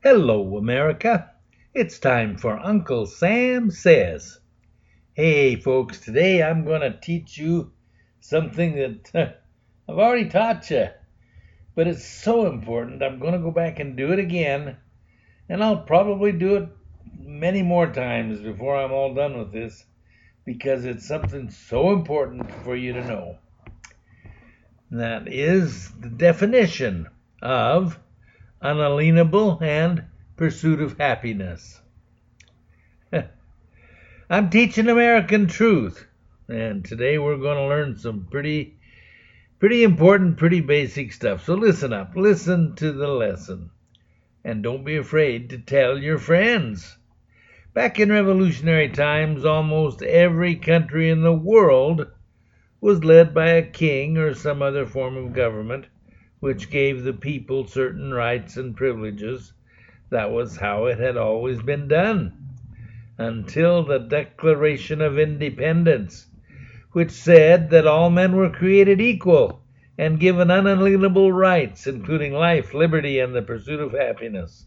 [0.00, 1.32] Hello, America.
[1.74, 4.38] It's time for Uncle Sam Says.
[5.12, 7.72] Hey, folks, today I'm going to teach you
[8.20, 9.10] something that
[9.88, 10.86] I've already taught you,
[11.74, 13.02] but it's so important.
[13.02, 14.76] I'm going to go back and do it again,
[15.48, 16.68] and I'll probably do it
[17.18, 19.84] many more times before I'm all done with this
[20.44, 23.38] because it's something so important for you to know.
[24.92, 27.08] That is the definition
[27.42, 27.98] of
[28.60, 30.04] unalienable and
[30.36, 31.80] pursuit of happiness.
[34.30, 36.06] I'm teaching American truth,
[36.48, 38.78] and today we're going to learn some pretty
[39.58, 41.44] pretty important, pretty basic stuff.
[41.44, 43.70] So listen up, listen to the lesson,
[44.44, 46.96] and don't be afraid to tell your friends.
[47.74, 52.06] Back in revolutionary times, almost every country in the world
[52.80, 55.86] was led by a king or some other form of government
[56.40, 59.52] which gave the people certain rights and privileges.
[60.10, 62.32] That was how it had always been done
[63.18, 66.26] until the Declaration of Independence,
[66.92, 69.62] which said that all men were created equal
[69.98, 74.64] and given unalienable rights, including life, liberty, and the pursuit of happiness.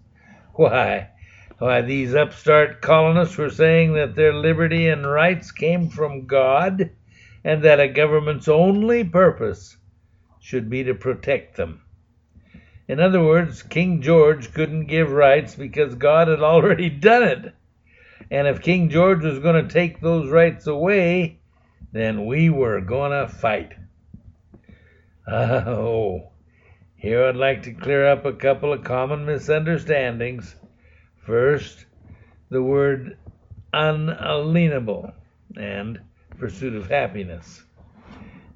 [0.54, 1.10] Why?
[1.60, 6.90] Why, these upstart colonists were saying that their liberty and rights came from God
[7.44, 9.78] and that a government's only purpose
[10.42, 11.82] should be to protect them.
[12.88, 17.54] In other words, King George couldn't give rights because God had already done it.
[18.30, 21.40] And if King George was going to take those rights away,
[21.94, 23.74] then we were going to fight.
[25.28, 26.32] Oh,
[26.96, 30.56] here I'd like to clear up a couple of common misunderstandings.
[31.26, 31.86] First,
[32.50, 33.18] the word
[33.72, 35.14] unalienable
[35.56, 36.00] and
[36.38, 37.64] pursuit of happiness.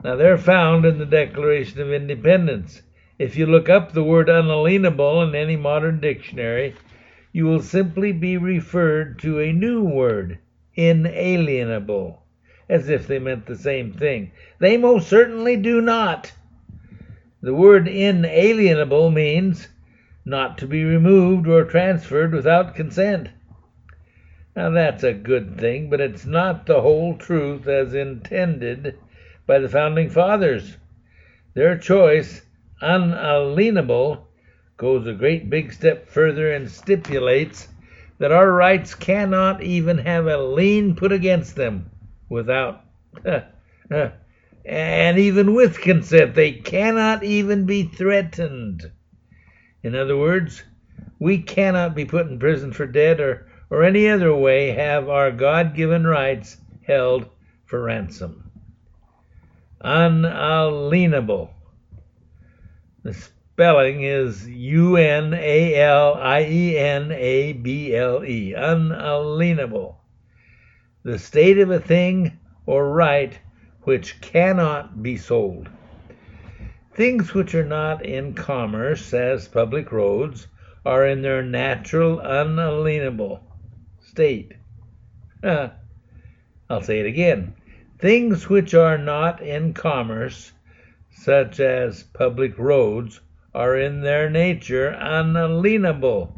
[0.04, 2.82] Now, they're found in the Declaration of Independence.
[3.18, 6.76] If you look up the word unalienable in any modern dictionary,
[7.32, 10.40] you will simply be referred to a new word,
[10.76, 12.24] inalienable,
[12.70, 14.32] as if they meant the same thing.
[14.60, 16.34] They most certainly do not.
[17.42, 19.70] The word inalienable means
[20.26, 23.30] not to be removed or transferred without consent.
[24.56, 28.98] Now that's a good thing, but it's not the whole truth as intended
[29.48, 30.78] by the founding fathers.
[31.54, 32.42] Their choice,
[32.82, 34.28] unalienable,
[34.78, 37.68] goes a great big step further and stipulates
[38.18, 41.90] that our rights cannot even have a lien put against them
[42.30, 42.82] without,
[44.66, 48.92] and even with consent, they cannot even be threatened.
[49.84, 50.64] In other words,
[51.20, 55.32] we cannot be put in prison for debt or, or any other way have our
[55.32, 57.28] God given rights held
[57.66, 58.45] for ransom.
[59.88, 61.54] Unalienable.
[63.04, 68.54] The spelling is U N A L I E N A B L E.
[68.54, 70.02] Unalienable.
[71.04, 73.38] The state of a thing or right
[73.84, 75.70] which cannot be sold.
[76.96, 80.48] Things which are not in commerce, as public roads,
[80.84, 83.44] are in their natural, unalienable
[84.00, 84.54] state.
[85.44, 87.54] I'll say it again.
[88.06, 90.52] Things which are not in commerce,
[91.10, 93.20] such as public roads,
[93.52, 96.32] are in their nature unalienable.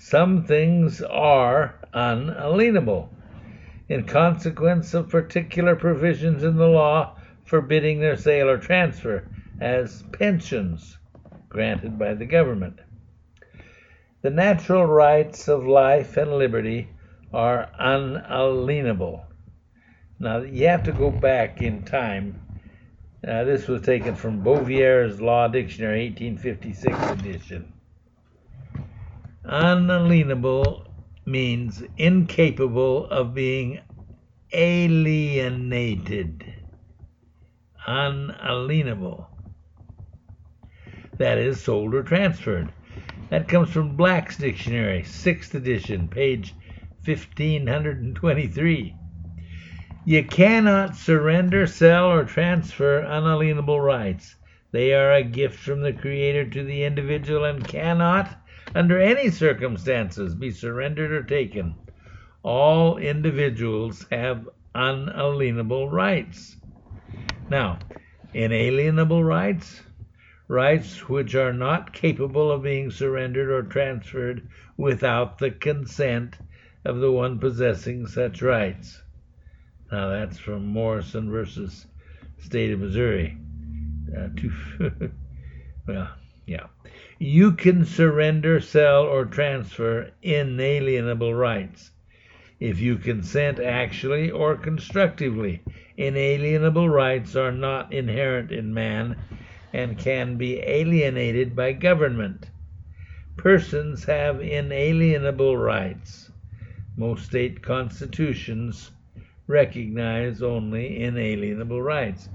[0.00, 3.14] Some things are unalienable
[3.88, 9.28] in consequence of particular provisions in the law forbidding their sale or transfer
[9.60, 10.98] as pensions
[11.48, 12.80] granted by the government.
[14.22, 16.88] The natural rights of life and liberty
[17.32, 19.29] are unalienable.
[20.20, 22.40] Now, you have to go back in time.
[23.26, 27.72] Uh, this was taken from Bouvier's Law Dictionary, 1856 edition.
[29.42, 30.86] Unalienable
[31.26, 33.80] means incapable of being
[34.52, 36.44] alienated
[37.90, 39.28] unalienable.
[41.18, 42.72] That is, sold or transferred.
[43.30, 46.54] That comes from Black's Dictionary, 6th edition, page
[47.04, 48.94] 1523.
[50.06, 54.34] You cannot surrender, sell, or transfer unalienable rights.
[54.72, 58.34] They are a gift from the Creator to the individual and cannot,
[58.74, 61.76] under any circumstances, be surrendered or taken.
[62.42, 66.56] All individuals have unalienable rights.
[67.50, 67.80] Now,
[68.32, 69.82] inalienable rights,
[70.48, 74.48] rights which are not capable of being surrendered or transferred
[74.78, 76.38] without the consent
[76.86, 79.02] of the one possessing such rights.
[79.92, 81.86] Now, that's from Morrison versus
[82.38, 83.36] State of Missouri.
[84.16, 84.28] Uh,
[85.88, 86.10] well,
[86.46, 86.66] yeah.
[87.18, 91.90] you can surrender, sell, or transfer inalienable rights.
[92.60, 95.60] If you consent actually or constructively,
[95.96, 99.16] inalienable rights are not inherent in man
[99.72, 102.48] and can be alienated by government.
[103.36, 106.30] Persons have inalienable rights.
[106.96, 108.92] Most state constitutions
[109.50, 112.28] recognize only inalienable rights.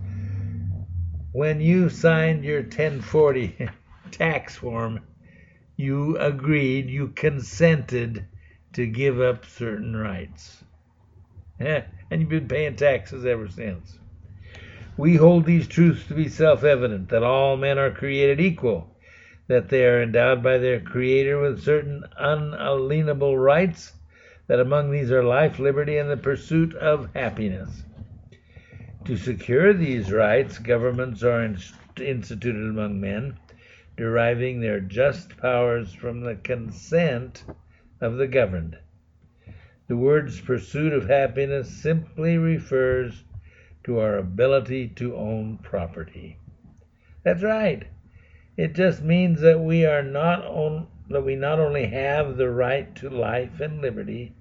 [1.32, 3.70] When you signed your 1040
[4.12, 5.02] tax form,
[5.78, 8.26] you agreed, you consented
[8.74, 10.64] to give up certain rights.
[11.60, 13.98] and you've been paying taxes ever since.
[14.98, 18.96] We hold these truths to be self evident that all men are created equal,
[19.48, 23.92] that they are endowed by their Creator with certain unalienable rights,
[24.48, 27.84] that among these are life, liberty, and the pursuit of happiness.
[29.06, 31.44] To secure these rights, governments are
[31.98, 33.38] instituted among men,
[33.98, 37.44] deriving their just powers from the consent
[38.02, 38.78] of the governed.
[39.88, 43.24] The words pursuit of happiness simply refers
[43.84, 46.40] to our ability to own property.
[47.24, 47.84] That's right.
[48.58, 52.96] It just means that we are not on, that we not only have the right
[52.96, 54.34] to life and liberty,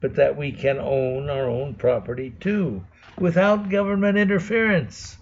[0.00, 2.84] but that we can own our own property too,
[3.18, 5.18] without government interference.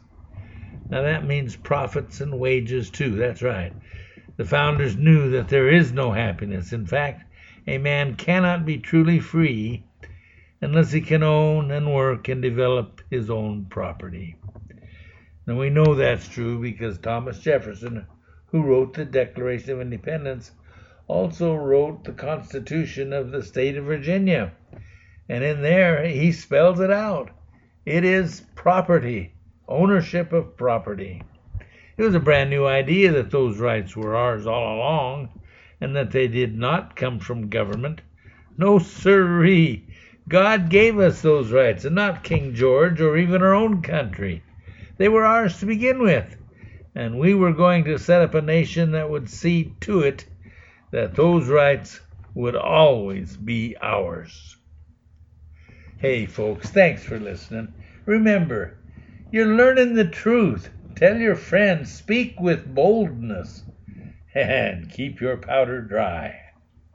[0.91, 3.17] Now that means profits and wages too.
[3.17, 3.73] That's right.
[4.37, 6.73] The founders knew that there is no happiness.
[6.73, 7.25] In fact,
[7.67, 9.83] a man cannot be truly free
[10.61, 14.37] unless he can own and work and develop his own property.
[15.47, 18.06] Now we know that's true because Thomas Jefferson,
[18.47, 20.53] who wrote the Declaration of Independence,
[21.08, 24.53] also wrote the Constitution of the state of Virginia.
[25.29, 27.31] And in there, he spells it out.
[27.85, 29.35] It is property,
[29.69, 31.23] ownership of property.
[31.97, 35.29] It was a brand new idea that those rights were ours all along
[35.81, 38.00] and that they did not come from government.
[38.59, 39.85] No, sirree.
[40.29, 44.43] God gave us those rights, and not King George or even our own country.
[44.97, 46.37] They were ours to begin with,
[46.94, 50.25] and we were going to set up a nation that would see to it
[50.93, 52.00] that those rights
[52.35, 54.56] would always be ours.
[55.99, 57.75] Hey, folks, thanks for listening.
[58.06, 58.79] Remember,
[59.31, 60.71] you're learning the truth.
[60.97, 63.65] Tell your friends, speak with boldness,
[64.35, 66.41] and keep your powder dry.